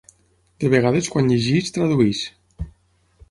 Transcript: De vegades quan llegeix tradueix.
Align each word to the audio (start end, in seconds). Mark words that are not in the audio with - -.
De 0.63 0.69
vegades 0.73 1.09
quan 1.15 1.29
llegeix 1.33 1.69
tradueix. 1.75 2.21